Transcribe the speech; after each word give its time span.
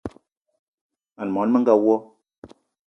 Mań 1.21 1.29
món 1.39 1.49
menga 1.59 1.75
wo! 1.87 1.95